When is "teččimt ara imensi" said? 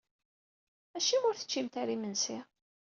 1.35-2.37